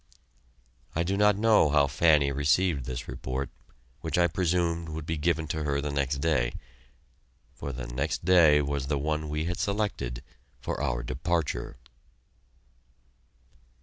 I 0.95 1.03
do 1.03 1.15
not 1.15 1.37
know 1.37 1.69
how 1.69 1.85
Fanny 1.85 2.31
received 2.31 2.85
this 2.85 3.07
report, 3.07 3.51
which 3.99 4.17
I 4.17 4.25
presumed 4.25 4.89
would 4.89 5.05
be 5.05 5.15
given 5.15 5.47
to 5.49 5.61
her 5.63 5.79
the 5.79 5.91
next 5.91 6.17
day, 6.17 6.53
for 7.53 7.71
the 7.71 7.85
next 7.85 8.25
day 8.25 8.63
was 8.63 8.87
the 8.87 8.97
one 8.97 9.29
we 9.29 9.45
had 9.45 9.59
selected 9.59 10.23
for 10.59 10.81
our 10.81 11.03
departure. 11.03 11.77